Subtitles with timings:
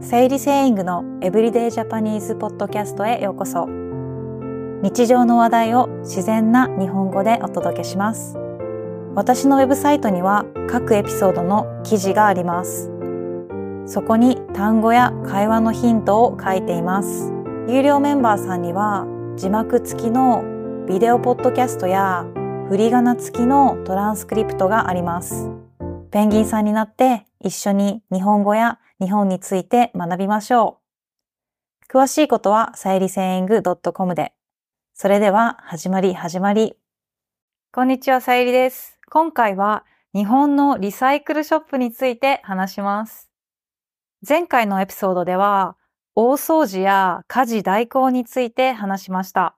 [0.00, 3.66] 整理セイングのエブリデイジャパニーズポッドキャストへようこそ。
[4.82, 8.36] 日常の話題を自然な日本語でお届けします。
[9.14, 12.90] 私のウェブサイトには各エピソードの記事があります。
[13.86, 17.32] そこに単語や会話のヒントを書いています。
[17.68, 19.06] 有料メンバーさんには
[19.36, 20.42] 字幕付きの
[20.88, 22.26] ビデオポッドキャストや
[22.68, 25.50] 振り仮名付きのトランスクリプトがあります。
[26.10, 30.78] ペンギンさんになって一緒に日本語や日本について学びましょ
[31.90, 31.92] う。
[31.92, 33.60] 詳しいことはさゆりセイング
[33.92, 34.32] .com で。
[34.94, 36.76] それでは始まり始まり。
[37.72, 39.00] こんにちは、さゆりです。
[39.10, 43.28] 今回は日本のリサイクルショップについて話します。
[44.26, 45.76] 前回のエピソードでは
[46.14, 49.56] 大掃除や家事代行について話しました。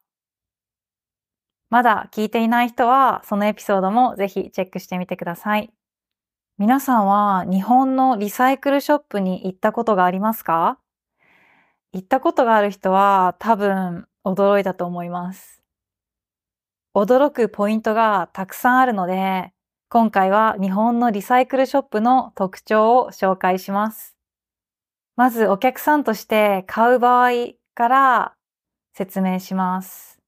[1.69, 5.71] まだ聞いていない人はそのエピソードもぜひチェックしてみてください。
[6.57, 10.79] 皆さんは日本のリサイクルショップに行ったことがありますか？
[11.93, 15.65] 行ったことがある人は多分驚いたと思います。
[16.95, 19.53] 驚くポイントがたくさんあるので、
[19.89, 24.15] 今回は日本のリサイクルショップの特徴を紹介します。
[25.17, 27.31] まずお客さんとして買う場合
[27.75, 28.35] から
[28.93, 30.21] 説明します。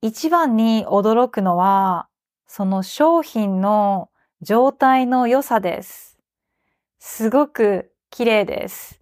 [0.00, 2.08] 一番に驚くのは、
[2.48, 4.08] その商品の
[4.42, 6.18] 状態の良さです。
[6.98, 8.98] すごく綺麗です。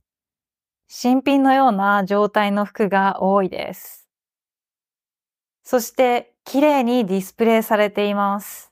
[0.86, 4.06] 新品のような状態の服が多いです。
[5.62, 8.70] そして綺麗にディスプレイされています。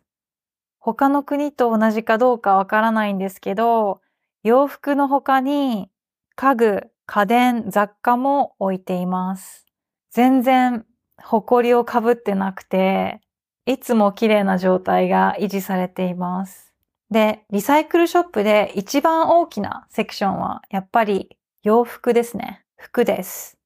[0.78, 4.02] 他の国と同じかどうかわからないんですけど、
[4.42, 5.88] 洋服の他に
[6.36, 9.64] 家具、家電、雑貨も置いています。
[10.10, 10.84] 全然
[11.16, 13.22] 埃をかぶってなくて、
[13.68, 16.72] いつも綺麗な状態が維持されています。
[17.10, 22.64] で、リサイクルショップで一番大きなセクションはやっぱり洋服ですね。
[22.78, 23.58] 服です。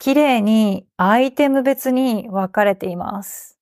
[0.00, 3.60] 綺麗にアイテム別に分かれています。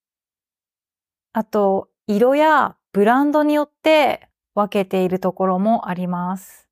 [1.34, 6.70] あと、色やブランドによって分けているところもあります。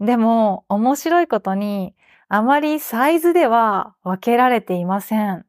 [0.00, 1.94] でも、面白いことに、
[2.28, 5.46] あまりサイズでは分けられていません。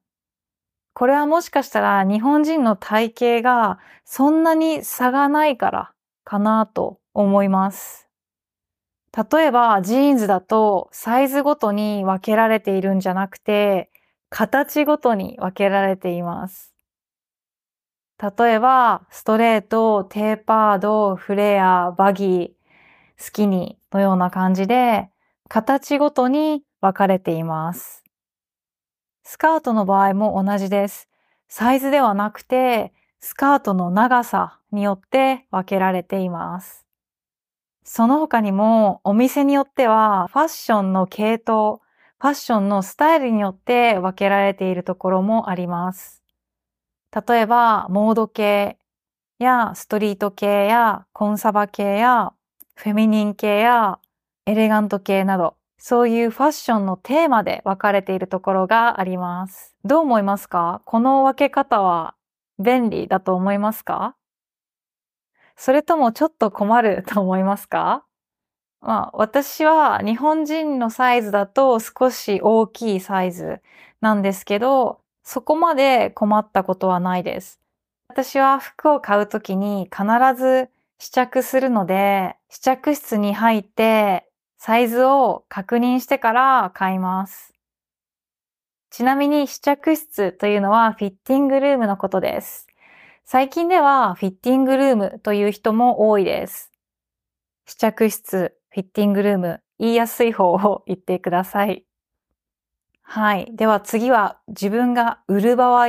[0.93, 5.91] これはもしかしたら日本人の体型がそんなに差がないから
[6.23, 8.07] かなと思います。
[9.15, 13.91] 例えばジーンズだとサイズごとに分けられているんじゃなくて
[14.29, 16.73] 形ごとに分けられています。
[18.21, 22.51] 例えばストレート、テーパード、フレア、バギー、
[23.17, 25.09] スキニーのような感じで
[25.49, 28.02] 形ごとに分かれています。
[29.23, 31.07] スカートの場合も同じです。
[31.47, 36.85] サイズではなくて、スカートの長さによって分けられています。
[37.83, 41.81] その他にもお店によってはファッションの系統、
[42.19, 46.23] ファッションのスタイルによって分けられているところもあります。
[47.27, 48.77] 例えば、モード系
[49.39, 52.33] やストリート系やコンサバ系や
[52.75, 53.99] フェミニン系や
[54.45, 55.55] エレガント系など
[55.85, 59.75] そういうファッションのテーマで分かれているところがあります。
[59.83, 60.81] どう思いますか？
[60.85, 62.15] この分け方は
[62.57, 64.15] 便利だと思いますか？
[65.57, 68.05] それともちょっと困ると思いますか？
[68.79, 73.59] まあ私は日本人のサイズだと少し大きいサイズ
[73.99, 77.59] なんですけど、そこまで困ったことはないです。
[78.07, 80.05] 私は服を買うときに必
[80.41, 84.29] ず試着するので、試着室に入って
[84.65, 87.53] サイズを確認してから買います。
[88.91, 92.67] ちなみに試着室というのはフィッティングルームのことです。
[93.25, 96.71] 最近ではフィッティングルームという人も多いです。
[97.65, 101.83] 試着室、フィッティングルーム、言いやすい方を言ってください。
[103.01, 103.51] はい。
[103.53, 105.87] では次は自分が売る場合、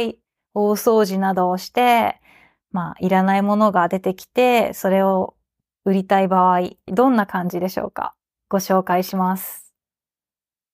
[0.53, 2.21] 大掃除などをして、
[2.73, 5.37] まあ、いらないものが出てきて、それを
[5.85, 8.17] 売りたい場合、どんな感じでしょうか？
[8.49, 9.75] ご紹介します。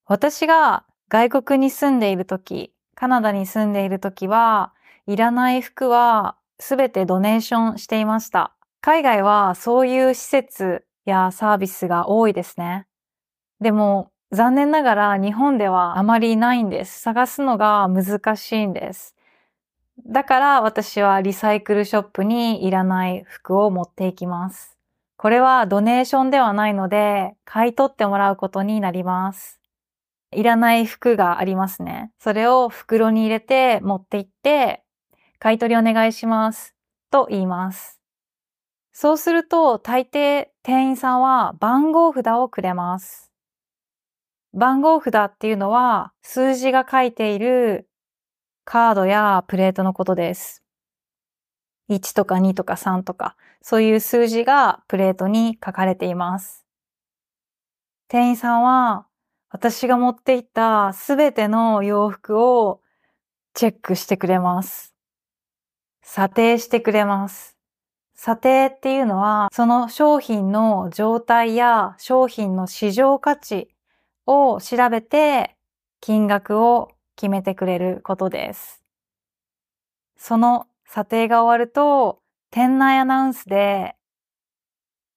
[0.06, 4.73] 私が外国に住んでいるとき、カナダに住んでいるときは、
[5.06, 8.55] いらない服はすべてドネーションしていました。
[8.81, 12.87] 海外はそういう施設やサービスが多いですね。
[13.61, 17.00] でも残念ながら日本ではあまりないんです。
[17.00, 19.17] 探すのが難しいんです。
[20.06, 24.80] だから私はリサイクルショップにいらない服を持っていきます。
[25.20, 29.61] これはドネーションではないので、買い取ってもらうことになります。
[30.32, 32.11] いらない服がありますね。
[32.19, 34.82] それを袋に入れて持って行って、
[35.38, 36.75] 買い取りお願いします。
[37.11, 38.00] と言います。
[38.93, 43.31] そうすると大抵店員さんは番号札をくれます。
[44.55, 47.90] 番号札っていうのは数字が書いている
[48.64, 50.60] カードやプレートのことです。
[51.91, 56.65] 1とか2とか3とか、そういう数字がプレートに書かれています。
[58.09, 59.07] 店員さんは
[59.51, 62.81] 私が持っていたすべての洋服を
[63.55, 64.95] チェックしてくれます。
[66.03, 67.57] 査定してくれます。
[68.15, 73.69] 査定っていうのは、その商品の状態や商品の市場価値
[74.27, 75.57] を調べて
[76.01, 78.83] 金額を決めてくれることです。
[80.17, 82.21] その査定が終わると、
[82.51, 83.95] 店内アナウンスで、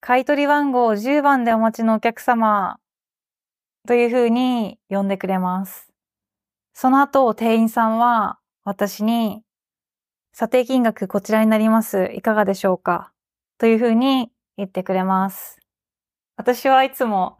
[0.02, 2.78] 買取番号10番でお待ちのお客様
[3.88, 5.92] というふうに呼んでくれます。
[6.76, 9.42] その後、店員さんは私に、
[10.32, 12.12] 査定金額こちらになります。
[12.14, 13.12] いかがでしょうか？
[13.58, 15.60] というふうに言ってくれます。
[16.38, 17.40] 私はいつも、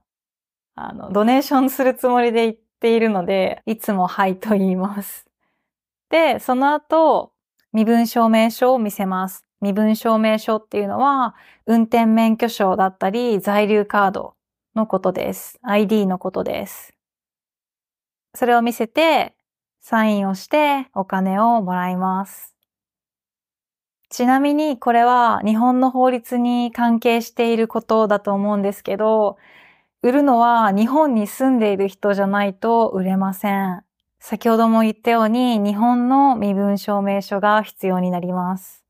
[0.74, 5.28] あの、ドネーションするつもりで言っているので、いつもはいと言います。
[6.10, 7.33] で、その後、
[7.74, 9.46] 身分証明書を見せます。
[9.60, 11.36] 身分証明書っていうのは、
[11.66, 14.36] 運転免許証だったり、在留カード
[14.76, 15.60] のことです。
[15.64, 16.94] ID のことです。
[18.36, 19.36] それを見せて、
[19.80, 22.54] サインをしてお金をもらいます。
[24.10, 29.38] ちなみにこれは日本の法律に関係していることだと思うんですけど、
[30.04, 33.84] 売るのは日本に住んでいる人じゃないと売れません。
[34.26, 38.86] 先ほども言ったように日本の身分証明書が必要になります。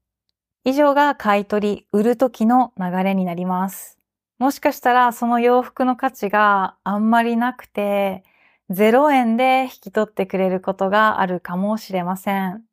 [0.64, 3.98] 以上が買い取り、売る時の流れになります。
[4.38, 8.24] もしかしたらその洋服の価値があんまりなくて、
[8.70, 12.64] 0円で引き取ってくれることがあるかもしれません。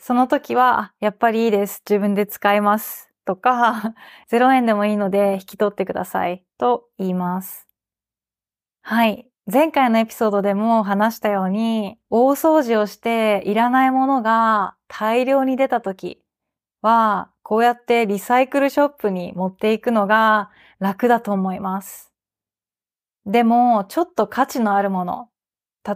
[0.00, 1.84] その時は、やっぱりいいです。
[1.88, 3.10] 自分で使います。
[3.24, 3.94] とか、
[4.28, 7.68] 0円でもいいので引き取ってくださいと言います。
[8.82, 9.35] はい。
[9.50, 16.20] 前回のエピソードでも話したように、大掃除をしていらないものが大量に出た時
[16.82, 20.50] は、こうやってリサイクルショップに持っていくのが
[20.80, 22.12] 楽だと思います。
[23.24, 25.28] でも、ちょっと価値のあるもの。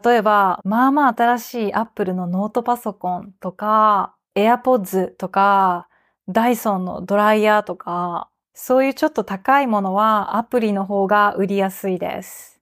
[0.04, 5.88] 例えば、まあまあ新しい Apple のノートパソコンとか、AirPods とか、
[6.28, 12.59] ダイソンのドライヤーとか、そういうちょっと高いものはアプリの方が売りやすいです。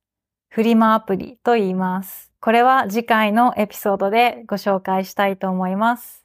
[0.50, 2.32] フリマアプリと言います。
[2.40, 6.24] これは次回のエピソードでご紹介したいと思います。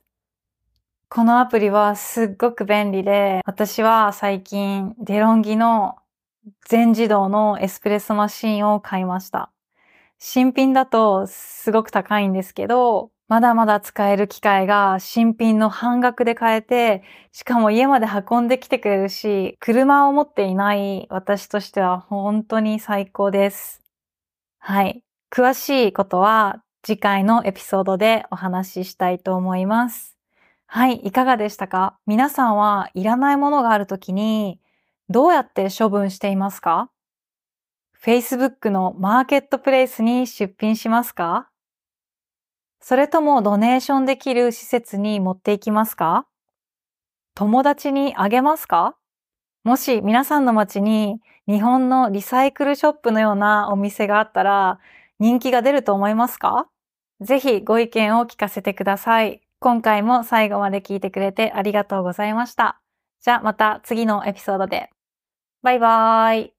[1.09, 5.97] このアプリはすっごく便利で、私は最近デロンギの
[6.67, 9.51] 全自動のエスプレッソマシンを買いました。
[10.17, 17.03] 新品だとすごく高いんですけど、まだまだ使える機械が新品の半額で買えて、
[17.33, 23.82] しかも家まで運んできてくれるし、車を持っていない私としては本当に最高です。
[24.65, 25.04] はい。
[25.30, 30.18] 詳しいことは次回のエピソードでお話ししたいと思います。
[30.68, 30.95] はい。
[31.04, 31.98] いかがでしたか？
[32.06, 34.62] 皆さんはいらないものがあるときに
[35.10, 36.89] どうやって処分していますか
[38.01, 41.50] ?Facebook のマーケットプレイスに出品しますか？
[42.80, 46.25] それともドネーションできる施設に持っていきますか？
[47.36, 48.95] 友達にあげますか？
[49.63, 54.80] もし皆さんの街に日本のリサイクルショップのようなお店があったら
[55.20, 56.67] 人気が出ると思いますか？
[57.22, 59.41] ぜひご意見を聞かせてください。
[59.60, 62.82] 今回も最後まで聞いてくれてありがとうございました。
[63.22, 64.89] じゃあまた次のエピソードで。
[65.62, 66.53] バイバーイ。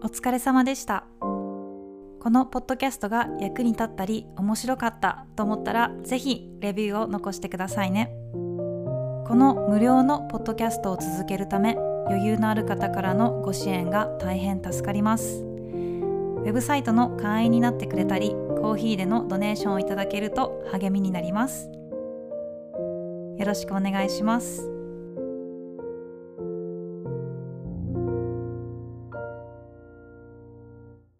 [0.00, 1.04] お疲れ様でした。
[1.20, 8.12] このポッドキャストが役に立ったり面白かったと思ったらぜひレビューを残してくださいね
[9.28, 15.42] この無料のポッドキャストを続けるため余裕のある方からのご支援が大変助かります。
[15.42, 21.68] ウェブサイトの会員になってくれたりコーヒーでのドネーションをいただけると励みになります。
[23.36, 24.77] よろしくお願いします。